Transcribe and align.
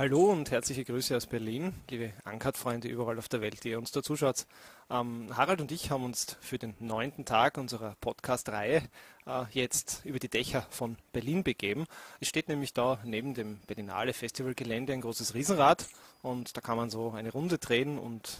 Hallo 0.00 0.32
und 0.32 0.50
herzliche 0.50 0.82
Grüße 0.82 1.14
aus 1.14 1.26
Berlin, 1.26 1.74
liebe 1.90 2.14
Ankart-Freunde 2.24 2.88
überall 2.88 3.18
auf 3.18 3.28
der 3.28 3.42
Welt, 3.42 3.62
die 3.62 3.68
ihr 3.68 3.78
uns 3.78 3.92
da 3.92 4.02
zuschaut. 4.02 4.46
Ähm, 4.88 5.28
Harald 5.36 5.60
und 5.60 5.70
ich 5.72 5.90
haben 5.90 6.04
uns 6.04 6.38
für 6.40 6.56
den 6.56 6.74
neunten 6.78 7.26
Tag 7.26 7.58
unserer 7.58 7.96
Podcast-Reihe 8.00 8.80
äh, 9.26 9.42
jetzt 9.50 10.00
über 10.06 10.18
die 10.18 10.30
Dächer 10.30 10.66
von 10.70 10.96
Berlin 11.12 11.44
begeben. 11.44 11.84
Es 12.18 12.28
steht 12.28 12.48
nämlich 12.48 12.72
da 12.72 12.98
neben 13.04 13.34
dem 13.34 13.58
Berlinale 13.66 14.14
Festivalgelände 14.14 14.94
ein 14.94 15.02
großes 15.02 15.34
Riesenrad 15.34 15.86
und 16.22 16.56
da 16.56 16.62
kann 16.62 16.78
man 16.78 16.88
so 16.88 17.10
eine 17.10 17.30
Runde 17.30 17.58
drehen 17.58 17.98
und 17.98 18.38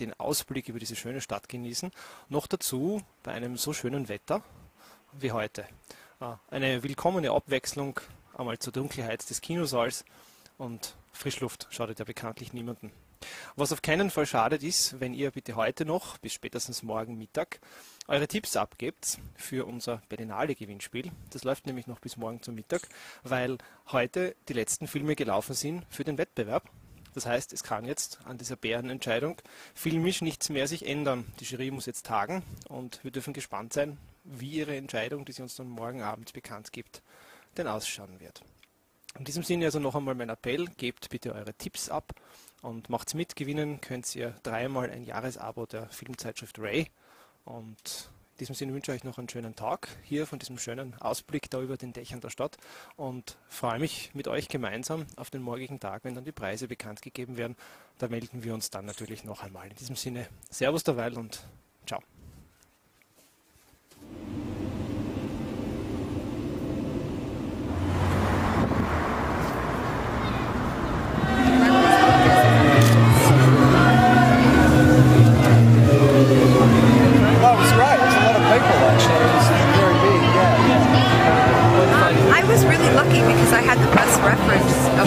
den 0.00 0.18
Ausblick 0.18 0.70
über 0.70 0.78
diese 0.78 0.96
schöne 0.96 1.20
Stadt 1.20 1.50
genießen. 1.50 1.90
Noch 2.30 2.46
dazu 2.46 3.02
bei 3.22 3.32
einem 3.32 3.58
so 3.58 3.74
schönen 3.74 4.08
Wetter 4.08 4.42
wie 5.12 5.32
heute. 5.32 5.66
Äh, 6.22 6.36
eine 6.48 6.82
willkommene 6.82 7.32
Abwechslung 7.32 8.00
einmal 8.34 8.58
zur 8.58 8.72
Dunkelheit 8.72 9.28
des 9.28 9.42
Kinosaals 9.42 10.06
und 10.58 10.96
Frischluft 11.12 11.66
schadet 11.70 11.98
ja 11.98 12.04
bekanntlich 12.04 12.52
niemanden. 12.52 12.92
Was 13.56 13.72
auf 13.72 13.82
keinen 13.82 14.10
Fall 14.10 14.26
schadet 14.26 14.62
ist, 14.62 15.00
wenn 15.00 15.14
ihr 15.14 15.30
bitte 15.30 15.56
heute 15.56 15.84
noch 15.84 16.18
bis 16.18 16.32
spätestens 16.32 16.82
morgen 16.82 17.16
Mittag 17.16 17.60
eure 18.06 18.28
Tipps 18.28 18.56
abgebt 18.56 19.18
für 19.34 19.66
unser 19.66 20.02
Berlinale 20.08 20.54
Gewinnspiel. 20.54 21.10
Das 21.30 21.44
läuft 21.44 21.66
nämlich 21.66 21.86
noch 21.86 21.98
bis 21.98 22.16
morgen 22.16 22.42
zum 22.42 22.54
Mittag, 22.54 22.88
weil 23.22 23.58
heute 23.90 24.36
die 24.48 24.52
letzten 24.52 24.86
Filme 24.86 25.16
gelaufen 25.16 25.54
sind 25.54 25.84
für 25.88 26.04
den 26.04 26.18
Wettbewerb. 26.18 26.70
Das 27.14 27.24
heißt, 27.24 27.54
es 27.54 27.62
kann 27.62 27.86
jetzt 27.86 28.18
an 28.26 28.36
dieser 28.36 28.56
Bärenentscheidung 28.56 29.40
filmisch 29.74 30.20
nichts 30.20 30.50
mehr 30.50 30.68
sich 30.68 30.86
ändern. 30.86 31.24
Die 31.40 31.44
Jury 31.44 31.70
muss 31.70 31.86
jetzt 31.86 32.04
tagen 32.04 32.42
und 32.68 33.02
wir 33.02 33.10
dürfen 33.10 33.32
gespannt 33.32 33.72
sein, 33.72 33.96
wie 34.24 34.50
ihre 34.50 34.76
Entscheidung, 34.76 35.24
die 35.24 35.32
sie 35.32 35.42
uns 35.42 35.56
dann 35.56 35.68
morgen 35.68 36.02
Abend 36.02 36.34
bekannt 36.34 36.72
gibt, 36.72 37.02
denn 37.56 37.68
ausschauen 37.68 38.20
wird. 38.20 38.42
In 39.18 39.24
diesem 39.24 39.42
Sinne 39.42 39.66
also 39.66 39.78
noch 39.78 39.94
einmal 39.94 40.14
mein 40.14 40.28
Appell, 40.28 40.66
gebt 40.76 41.08
bitte 41.08 41.34
eure 41.34 41.54
Tipps 41.54 41.88
ab 41.88 42.12
und 42.62 42.90
macht's 42.90 43.14
mit. 43.14 43.34
Gewinnen 43.34 43.80
könnt 43.80 44.14
ihr 44.14 44.34
dreimal 44.42 44.90
ein 44.90 45.04
Jahresabo 45.04 45.66
der 45.66 45.88
Filmzeitschrift 45.88 46.58
Ray. 46.58 46.90
Und 47.44 48.10
in 48.32 48.38
diesem 48.40 48.54
Sinne 48.54 48.74
wünsche 48.74 48.92
ich 48.92 48.98
euch 48.98 49.04
noch 49.04 49.16
einen 49.16 49.30
schönen 49.30 49.56
Tag 49.56 49.88
hier 50.02 50.26
von 50.26 50.38
diesem 50.38 50.58
schönen 50.58 50.94
Ausblick 51.00 51.48
da 51.48 51.62
über 51.62 51.78
den 51.78 51.94
Dächern 51.94 52.20
der 52.20 52.28
Stadt 52.28 52.58
und 52.96 53.38
freue 53.48 53.78
mich 53.78 54.10
mit 54.14 54.28
euch 54.28 54.48
gemeinsam 54.48 55.06
auf 55.16 55.30
den 55.30 55.40
morgigen 55.40 55.80
Tag, 55.80 56.04
wenn 56.04 56.14
dann 56.14 56.26
die 56.26 56.32
Preise 56.32 56.68
bekannt 56.68 57.00
gegeben 57.00 57.38
werden. 57.38 57.56
Da 57.96 58.08
melden 58.08 58.44
wir 58.44 58.52
uns 58.52 58.68
dann 58.68 58.84
natürlich 58.84 59.24
noch 59.24 59.42
einmal. 59.42 59.68
In 59.68 59.76
diesem 59.76 59.96
Sinne, 59.96 60.28
Servus 60.50 60.84
derweil 60.84 61.16
und 61.16 61.46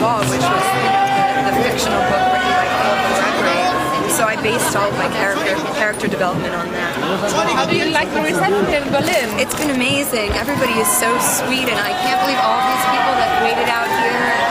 all, 0.09 0.25
which 0.25 0.41
was 0.41 0.65
the, 0.73 0.89
the 1.45 1.53
fictional 1.61 2.01
book 2.09 2.23
written 2.33 2.49
by 2.57 2.65
Philip. 2.81 3.09
So 4.09 4.25
I 4.25 4.35
based 4.41 4.75
all 4.75 4.89
of 4.89 4.97
my 4.97 5.07
character 5.13 5.53
character 5.77 6.07
development 6.09 6.53
on 6.53 6.67
that. 6.73 6.97
How 7.53 7.65
do 7.69 7.77
you 7.77 7.93
like 7.93 8.09
the 8.11 8.19
reception 8.25 8.65
in 8.73 8.83
Berlin? 8.89 9.29
It's 9.39 9.55
been 9.55 9.69
amazing. 9.69 10.33
Everybody 10.33 10.73
is 10.81 10.89
so 10.89 11.07
sweet, 11.21 11.69
and 11.69 11.79
I 11.79 11.93
can't 12.03 12.19
believe 12.25 12.41
all 12.41 12.59
these 12.59 12.85
people 12.89 13.13
that 13.21 13.31
waited 13.45 13.69
out 13.69 13.87
here. 13.87 14.48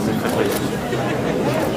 Спасибо. 0.00 1.73